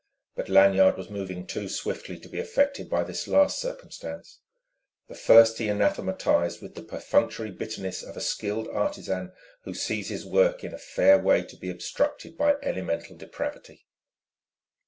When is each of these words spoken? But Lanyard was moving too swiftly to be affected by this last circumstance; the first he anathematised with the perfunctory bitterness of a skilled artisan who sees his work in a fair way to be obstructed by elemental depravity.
But 0.35 0.49
Lanyard 0.49 0.97
was 0.97 1.11
moving 1.11 1.45
too 1.45 1.69
swiftly 1.69 2.17
to 2.21 2.27
be 2.27 2.39
affected 2.39 2.89
by 2.89 3.03
this 3.03 3.27
last 3.27 3.59
circumstance; 3.59 4.39
the 5.07 5.13
first 5.13 5.59
he 5.59 5.67
anathematised 5.69 6.59
with 6.59 6.73
the 6.73 6.81
perfunctory 6.81 7.51
bitterness 7.51 8.01
of 8.01 8.17
a 8.17 8.19
skilled 8.19 8.67
artisan 8.69 9.31
who 9.63 9.75
sees 9.75 10.09
his 10.09 10.25
work 10.25 10.63
in 10.63 10.73
a 10.73 10.79
fair 10.79 11.19
way 11.19 11.43
to 11.43 11.55
be 11.55 11.69
obstructed 11.69 12.35
by 12.35 12.55
elemental 12.63 13.15
depravity. 13.15 13.85